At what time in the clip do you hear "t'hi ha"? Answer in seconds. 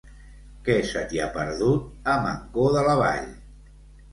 1.11-1.27